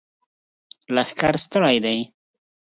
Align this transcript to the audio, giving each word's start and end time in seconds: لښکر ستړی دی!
لښکر 0.95 1.33
ستړی 1.43 1.77
دی! 1.85 1.99